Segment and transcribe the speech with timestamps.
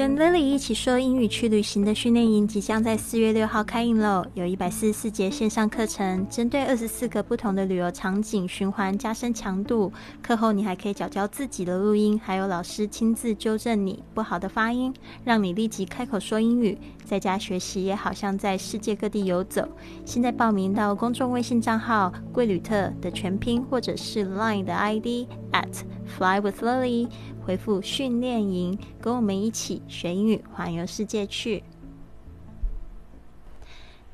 [0.00, 4.24] 跟 Lily 一起说英语去旅行的训练营即将在四月六号开营喽！
[4.32, 9.92] 有一百四十四节线上课程，针对二十四个不同的旅游场景循环加深强度。
[10.22, 14.90] 课后你还可以找教自己的录音，还有老师亲自纠正你不好的发音，
[15.22, 16.78] 让你立即开口说英语。
[17.10, 19.68] 在家学习也好像在世界各地游走。
[20.04, 27.08] 现在报名到公众微信账号“贵旅特”的全拼，或者是 Line 的 ID at Fly with Lily。
[27.44, 31.64] 回复训练营，跟我们一起学英语，环游世界去。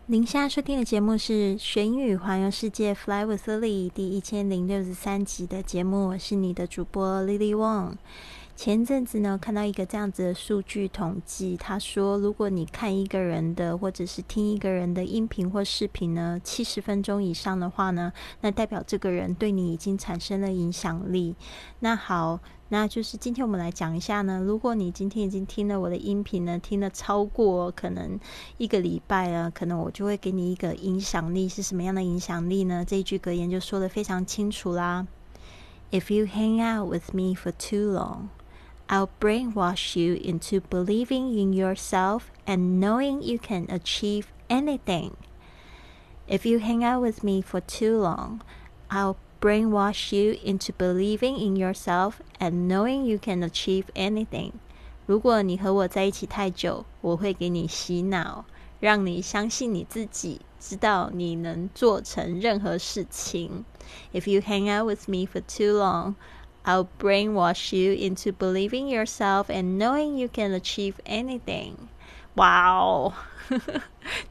[0.06, 7.97] 您现在收听的节目是《学英语环游世界》，Fly with Lily 第一千零六十三集的节目，我是你的主播 Lily Wong。
[8.56, 21.37] 前阵子呢，看到一个这样子的数据统计，他说，如果你看一个人的或者是听一个人的音频或视频呢，七十分钟以上的话呢，那代表这个人对你已经产生了影响力。
[21.80, 28.19] 那好，那就是今天我们来讲一下呢，如果你今天已经听了我的音频呢，听了超过可能
[28.56, 32.83] 一个礼拜了，可能我就会给你一个影响力是什么样的影响力呢？
[32.86, 35.06] 这一句格言就说的非常清楚啦。
[35.91, 38.28] If you hang out with me for too long.
[38.88, 45.11] I'll brainwash you into believing in yourself and knowing you can achieve anything.
[46.27, 48.41] If you hang out with me for too long,
[48.89, 54.53] I'll brainwash you into believing in yourself and knowing you can achieve anything.
[55.08, 58.45] 如果你和我在一起太久，我会给你洗脑，
[58.80, 63.66] 让你相信你自己，知道你能做成任何事情。
[64.14, 66.16] If you hang out with me for too long,
[66.66, 71.73] I'll brainwash you into believing yourself and knowing you can achieve anything.
[72.36, 73.14] 哇 哦，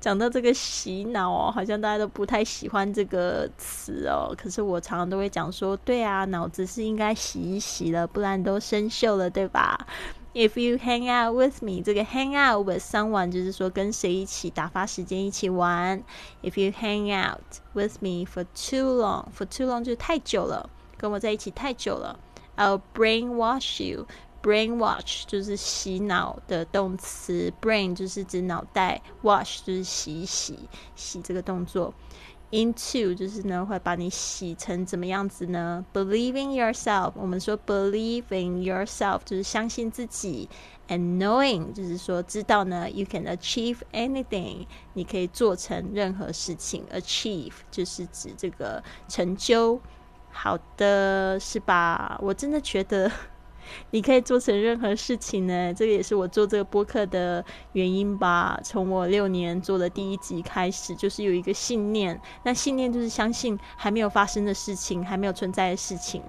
[0.00, 4.34] 讲到这个洗脑哦，好像大家都不太喜欢这个词哦。
[4.38, 9.86] 可是我常常都会讲说，对啊，脑子是应该洗一洗了，不然都生锈了，对吧？
[10.33, 16.02] If you hang out with me，这个 hang out with someone 就是说跟谁一起打发时间，一起玩。
[16.42, 22.18] If you hang out with me for too long，for too long 就是太久了，跟我在一起太久了。
[22.58, 24.08] I'll brainwash you.
[24.42, 31.94] Brainwash 就是洗脑的动词，brain 就是指脑袋，wash 就是洗洗，洗这个动作。
[32.52, 40.48] Into 就是呢会把你洗成怎么样子呢？Believing yourself，我们说 believe in yourself 就是相信自己
[40.88, 46.86] ，and knowing 就是说知道呢，you can achieve anything，你可以做成任何事情。
[46.94, 49.82] Achieve 就是指这个成就。
[50.37, 52.19] 好的，是吧？
[52.21, 53.09] 我真的觉得
[53.91, 55.73] 你可以做成任何事情呢。
[55.73, 58.59] 这个也是我做这个播客的原因吧。
[58.61, 62.19] 从我六年做的第一集开始，就是有一个信念。
[62.43, 66.21] 那信念就是相信还没有发生的事情，还没有存在的事情。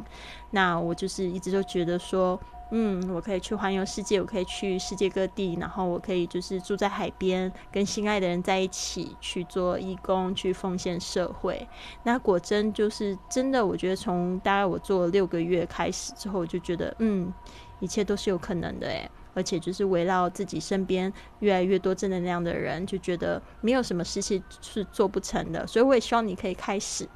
[0.53, 2.41] 那我就是一直都觉得说。
[2.71, 11.69] 嗯，我可以去环游世界，我可以去世界各地，然后我可以就是住在海边，跟心爱的人在一起去做义工，去奉献社会。
[12.03, 17.33] 那果真就是真的，我觉得从大概我做了六个月开始之后，我就觉得嗯，
[17.79, 25.65] 一切都是有可能的诶，而且就是围绕自己身边越来越多正能量的人，就觉得没有什么事情是做不成的。
[25.67, 27.09] 所以我也希望你可以开始，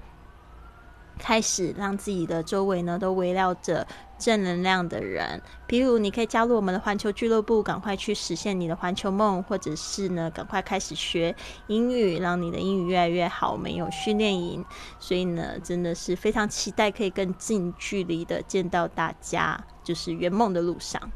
[1.20, 3.86] 开始让自己的周围呢都围绕着。
[4.20, 11.34] 正能量的人，比如你可以加入我们的环球俱乐部，赶快去实现你的环球梦，或者是呢，赶快开始学
[11.68, 13.50] 英语，让你的英语越来越好。
[13.50, 14.62] 我们有训练营，
[14.98, 21.10] 所以呢，真的是非常期待可以更近距离的见到大家，就是圆梦的路上。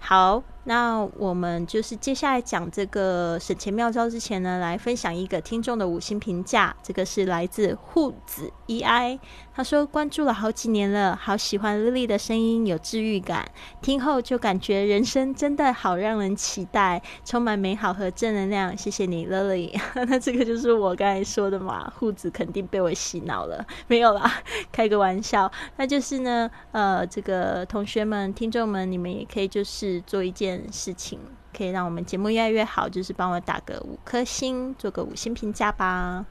[0.00, 6.74] 好，那我们就是接下来讲这个省钱妙招之前呢，来分享一个听众的五星评价。
[6.82, 9.18] 这个是来自护子 EI，
[9.58, 13.44] 他说关注了好几年了，好喜欢 Lily 的声音，有治愈感，
[13.82, 18.78] 听后就感觉人生真的好让人期待，充满美好和正能量。
[18.78, 19.76] 谢谢你，Lily。
[20.06, 24.32] 那这个就是我刚才说的嘛，护子肯定被我洗脑了， 没有啦，
[24.70, 25.50] 开个玩笑。
[25.76, 30.00] 那就是呢，呃，这个同学们、听众们，你们也可以就是。
[30.06, 31.18] 做一件事情，
[31.52, 36.24] 可以让我们节目越来越好，就是帮我打个五颗星，做个五星评价吧。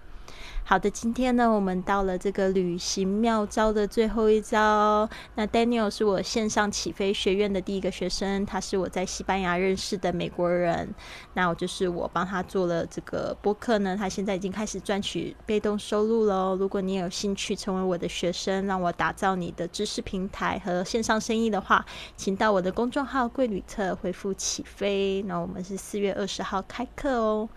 [0.70, 5.10] 好的，今天呢，我们到了这个旅行妙招的最后一招。
[5.36, 10.94] 那 Daniel 是我线上起飞学院的第一个学生，他是我在西班牙认识的美国人。
[11.36, 16.58] 那我就是我帮他做了这个播客呢，他现在已经开始赚取被动收入喽。
[16.58, 21.86] 如果你有兴趣成为我的学生，让我打造你的知识平台和线上生意的话，
[22.18, 25.22] 请到我的公众号“贵旅特”回复“起飞”。
[25.30, 27.48] 那我们是四月二十号开课哦。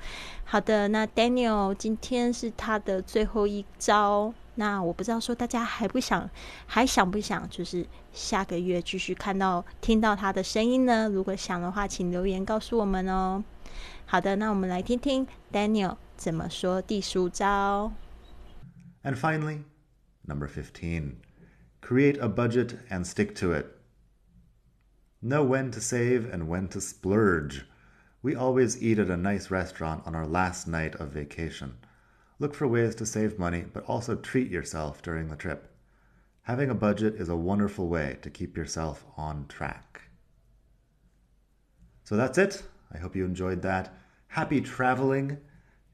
[0.52, 4.34] 好的，那 Daniel 今天是他的最后一招。
[4.56, 6.28] 那我不知道说大家还不想，
[6.66, 11.08] 还想不想，就是下个月继续看到听到他的声音呢？
[11.08, 13.44] 如果想的话，请留言告诉我们哦。
[14.06, 17.92] 好的，那我们来听听 Daniel 怎么说第十五招。
[19.04, 19.62] And finally,
[20.26, 21.12] number fifteen:
[21.80, 23.66] create a budget and stick to it.
[25.22, 27.60] Know when to save and when to splurge.
[28.22, 31.78] We always eat at a nice restaurant on our last night of vacation.
[32.38, 35.72] Look for ways to save money, but also treat yourself during the trip.
[36.42, 40.02] Having a budget is a wonderful way to keep yourself on track.
[42.04, 42.62] So that's it.
[42.92, 43.94] I hope you enjoyed that.
[44.28, 45.38] Happy traveling.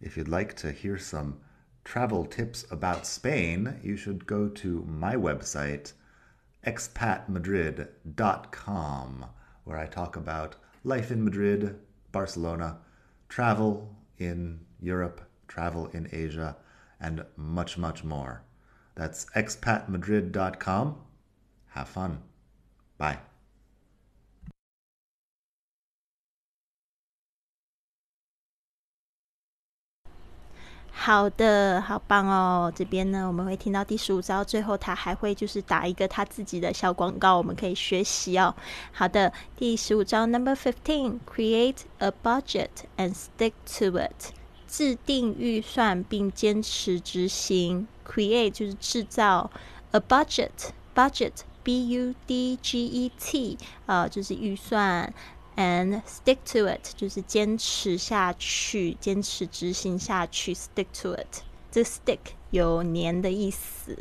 [0.01, 1.39] If you'd like to hear some
[1.85, 5.93] travel tips about Spain, you should go to my website,
[6.67, 9.27] expatmadrid.com,
[9.65, 11.79] where I talk about life in Madrid,
[12.17, 12.79] Barcelona,
[13.29, 16.57] travel in Europe, travel in Asia,
[16.99, 18.43] and much, much more.
[18.95, 20.97] That's expatmadrid.com.
[21.75, 22.23] Have fun.
[22.97, 23.19] Bye.
[30.99, 32.73] 好的，好棒哦！
[32.75, 38.53] 这边呢，我们会听到第十五招，最后他还会就是打一个他自己的小广告，我们可以学习哦。
[38.93, 44.33] 好的，第十五招，Number fifteen，create a budget and stick to it，
[44.67, 47.87] 制定预算并坚持执行。
[48.05, 49.51] Create 就是制造
[49.93, 55.13] ，a budget，budget，b u d g e t，啊，就是预算。
[55.57, 60.55] And stick to it 就是坚持下去，坚持执行下去。
[60.55, 62.19] stick to it，这 stick
[62.51, 63.99] 有粘的意思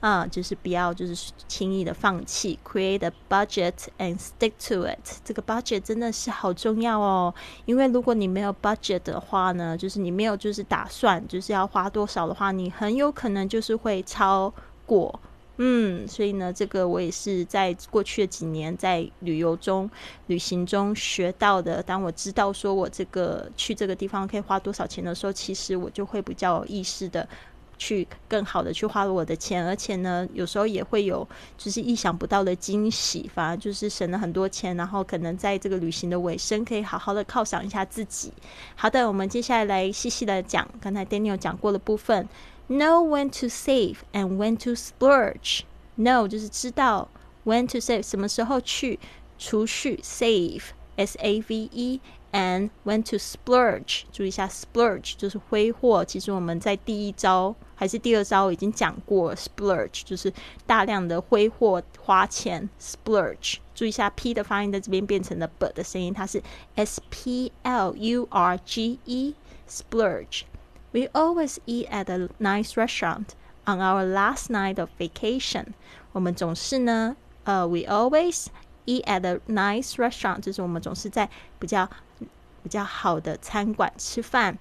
[0.00, 2.58] 啊，就是不要就是轻易的放弃。
[2.64, 7.34] Create a budget and stick to it，这个 budget 真的是好重要哦，
[7.66, 14.52] 因为如果你没有 budget 的话呢，就是你没有就是打算就是要花多少的话，你很有可能就是会超
[14.86, 15.20] 过。
[15.62, 19.90] 嗯，所以呢，这个我也是在过去的几年在旅游中、
[20.26, 21.82] 旅行中学到的。
[21.82, 27.28] 当我知道说我这个去这个地方可以花多少钱的时候，其实我就会比较有意识的
[27.76, 31.28] 去更好的去花我的钱，而且呢，有时候也会有
[31.58, 38.32] 就是意想不到的惊喜，反而就是省了很多钱，然后可能在这个旅行的尾声可以好好的犒赏一下自己。
[38.74, 42.26] 好的，我们接下来来细细的讲刚才 Daniel 讲过的部分。
[42.69, 45.61] Know when to save and when to splurge.
[45.97, 47.09] Know 就是知道
[47.43, 48.99] when to save 什么时候去
[49.37, 50.63] 储蓄 save
[50.95, 52.01] s a v e
[52.31, 56.03] and when to splurge 注意一下 splurge 就是挥霍。
[56.03, 60.33] 其实我们在第一招还是第二招已经讲过 splurge 就是
[60.65, 63.57] 大量的挥霍花钱 splurge。
[63.75, 66.41] 注意一下 p 的发音在这边变成了 b 的声音，它是
[66.75, 69.35] s p l u r g e
[69.69, 70.43] splurge。
[70.91, 73.29] We always eat at a nice restaurant
[73.65, 75.73] on our last night of vacation.
[76.13, 78.47] 我们总是呢，呃，we always
[78.85, 81.29] eat at a nice restaurant，就是我们总是在
[81.59, 81.89] 比较
[82.63, 84.57] 比较好的餐馆吃饭。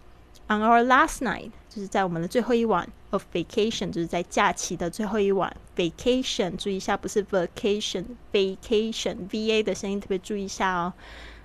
[0.46, 5.56] On our last night，就是在我们的最后一晚 of vacation，就是在假期的最后一晚。
[5.74, 10.92] Vacation，注意一下，不是 vacation，vacation，v a 的声音特别注意一下哦。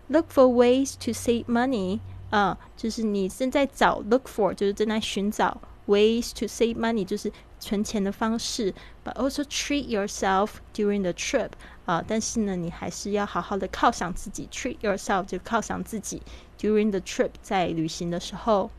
[0.08, 2.00] Look for ways to save money
[2.31, 8.74] 嗯，就是你正在找 look for，就是正在寻找 ways to save money，就是存钱的方式。
[9.04, 11.50] But also treat yourself during the trip，
[11.86, 14.48] 啊，但是呢，你还是要好好的犒赏自己。
[14.52, 16.22] Treat yourself 就犒赏自己
[16.60, 18.69] during the trip，在旅行的时候。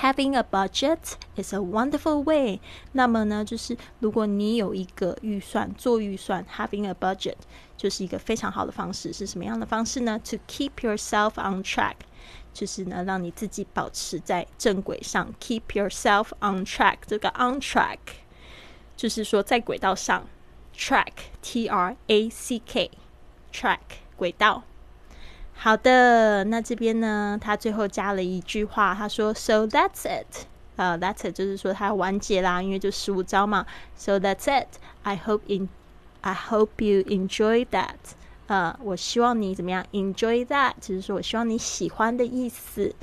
[0.00, 2.60] Having a budget is a wonderful way。
[2.92, 7.36] 那么呢，就是如果你有一个预算，做预算，having a budget
[7.76, 9.12] 就是一个非常好的方式。
[9.12, 10.18] 是什么样的方式呢？
[10.24, 11.94] To keep yourself on track。
[12.58, 16.98] 就是呢，让你自己保持在正轨上，keep yourself on track。
[17.06, 17.98] 这个 on track
[18.96, 20.26] 就是说在轨道上，
[20.76, 23.78] track，t r a c k，track
[24.16, 24.62] 轨道。
[25.56, 30.46] 好的，那这边呢，他最后加了一句话，他说：“So that's it。”
[30.76, 33.64] 呃，that's it 就是说他完结啦，因为就十五招嘛。
[33.96, 34.66] So that's it.
[35.04, 35.68] I hope in
[36.22, 37.94] I hope you enjoy that.
[38.48, 39.84] 呃，我希望你怎么样？
[39.92, 42.94] Enjoy that，就是说我希望你喜欢的意思。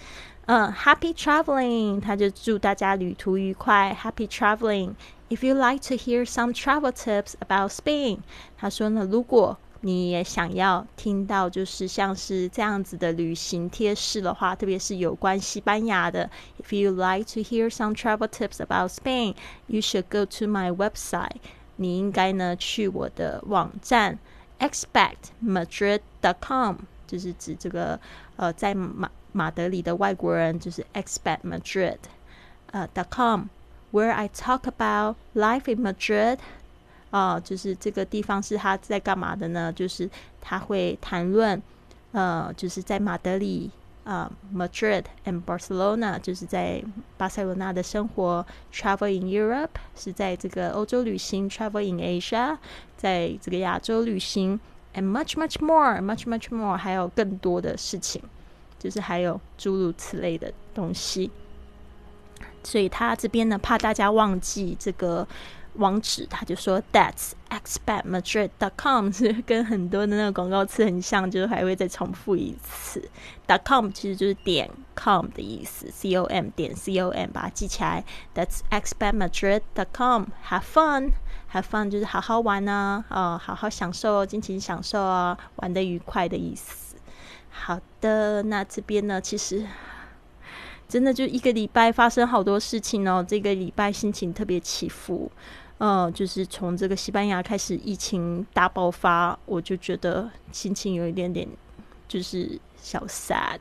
[0.46, 3.98] 嗯，Happy traveling，他就祝大家旅途愉快。
[4.03, 8.20] Happy traveling。If you like to hear some travel tips about Spain，
[8.58, 16.29] 他说呢，如果你也想要听到就是像是这样子的旅行贴士的话，特别是有关西班牙的。
[16.62, 21.38] If you like to hear some travel tips about Spain，you should go to my website。
[21.77, 24.20] 你应该呢去我的网站。
[24.58, 27.98] expectmadrid.com 就是指这个
[28.36, 31.98] 呃，在马马德里的外国人，就是 expectmadrid
[32.72, 33.44] 呃 .com。
[33.92, 36.38] where I talk about life in Madrid。
[37.10, 39.72] 啊，就是这个地方是他在干嘛的呢？
[39.72, 40.10] 就是
[40.40, 41.62] 他会谈论，
[42.12, 43.70] 呃，就是在马德里。
[44.06, 46.80] 啊，Madrid and Barcelona 就是在
[47.16, 52.56] 巴塞罗那的生活；Travel in Europe 是在这个欧洲旅行；Travel in Asia
[52.96, 54.60] 在这个亚洲旅行
[54.94, 58.22] ；and much much more，much much more 还有更多的事情，
[58.78, 61.32] 就是还有诸如此类的东西。
[62.62, 65.26] 所以他这边呢，怕大家忘记这个。
[65.78, 73.09] 网址，他就说 That's expatmadrid.com 是 跟很多的那个广告词很像，就是还会再重复一次。
[73.64, 78.04] .com 其实就是点 com 的意思，com 点 com 把它记起来。
[78.35, 80.25] That's expatmadrid.com。
[80.49, 86.97] Have fun，have fun 就是好好玩啊，啊，好好享受，尽情享受啊，玩的愉快的意思。
[87.50, 89.64] 好的，那这边呢，其实
[90.88, 95.30] 真的就一个礼拜发生好多事情哦，这个礼拜心情特别起伏。
[95.78, 101.47] 呃，就是从这个西班牙开始疫情大爆发，我就觉得心情有一点点
[102.09, 103.59] 就是小 sad，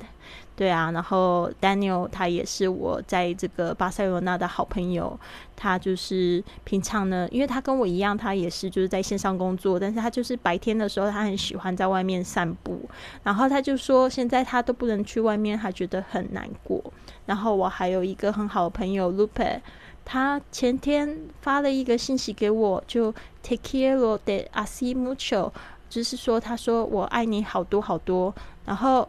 [0.55, 0.91] 对啊。
[0.91, 5.19] 然后 Daniel 他也是我在这个巴塞罗那的好朋友，
[5.57, 12.89] 他就是平常呢，因为他跟我一样，他也是就是在线上工作，但是他就是白天的时候，他很喜欢在外面散步。
[13.23, 16.81] 然后他就说，现在他都不能去外面，他觉得很难过。
[17.25, 19.59] 然后我还有一个很好的朋友 Lupe。
[20.05, 25.51] 他前天发了一个信息给我，就 take care of the asi mucho，
[25.89, 28.33] 就是说他说我爱你好多好多。
[28.65, 29.07] 然后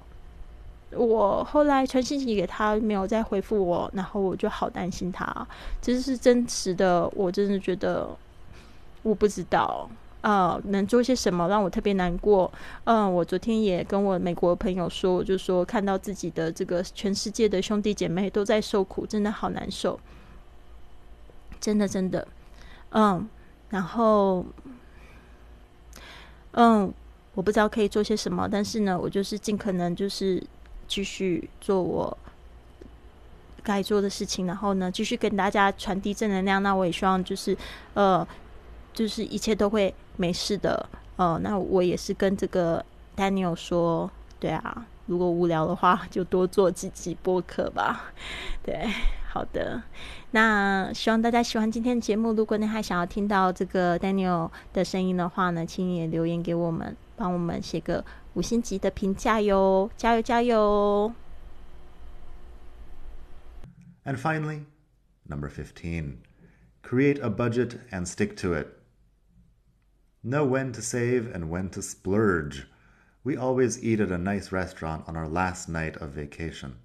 [0.93, 5.47] 我后来传信息给他，没有再回复我，然后我就好担心他，
[5.83, 7.07] 这是真实的。
[7.15, 8.09] 我真的觉得
[9.03, 9.89] 我不知道
[10.23, 12.51] 啊，能做些什么让我特别难过。
[12.85, 19.99] 嗯，我昨天也跟我美国朋友说，我就说看到自己的这个全世界的兄弟姐妹都在受苦，真的好难受。
[21.61, 22.27] 真的，真的，
[22.91, 23.29] 嗯，
[23.71, 24.45] 然后，
[26.53, 26.93] 嗯，
[27.35, 30.43] 我不知道可以做些什么，但是呢，我就是尽可能就是
[30.87, 32.17] 继续做我
[33.63, 36.63] 该做的事情，然后呢，继续跟大家传递正能量。
[36.63, 37.57] 那我也希望就是，
[37.95, 38.27] 呃，
[38.93, 40.89] 就是一切都会没事的。
[41.17, 42.85] 呃，那我也是跟这个
[43.17, 48.13] Daniel 说，对啊，如果无聊的话，就多做几集播客吧。
[48.63, 48.87] 对。
[49.29, 49.83] 好的，
[50.31, 52.33] 那希望大家喜欢今天的节目。
[52.33, 59.91] 如果你还想要听到这个 Daniel 的声音的话呢，请你也留言给我们，帮我们写个五星级的评价哟！
[59.95, 61.13] 加油加油
[64.07, 64.63] ！And finally,
[65.29, 66.15] number fifteen,
[66.83, 68.69] create a budget and stick to it.
[70.25, 72.63] Know when to save and when to splurge.
[73.27, 76.77] We always eat at a nice restaurant on our last night of vacation.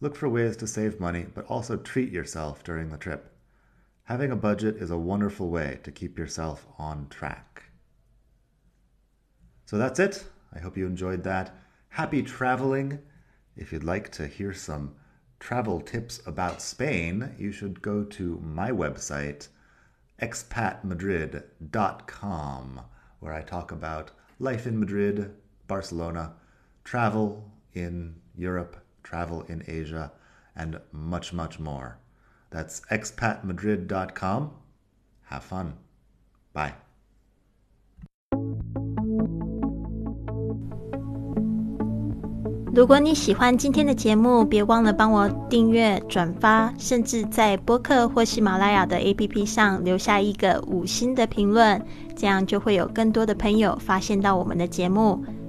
[0.00, 3.32] Look for ways to save money, but also treat yourself during the trip.
[4.02, 7.70] Having a budget is a wonderful way to keep yourself on track.
[9.66, 10.26] So that's it.
[10.52, 11.54] I hope you enjoyed that.
[11.90, 12.98] Happy traveling.
[13.56, 14.96] If you'd like to hear some
[15.38, 19.46] travel tips about Spain, you should go to my website,
[20.20, 22.80] expatmadrid.com,
[23.20, 25.32] where I talk about life in Madrid,
[25.67, 26.33] Barcelona,
[26.83, 27.43] travel
[27.73, 30.11] in Europe, travel in Asia,
[30.55, 31.97] and much, much more.
[32.49, 34.51] That's expatmadrid.com.
[35.29, 35.73] Have fun.
[36.53, 36.73] Bye.
[42.73, 55.21] 如果你喜欢今天的节目，别忘了帮我订阅、转发，甚至在播客或喜马拉雅的 APP 上留下一个五星的评论，这样就会有更多的朋友发现到我们的节目。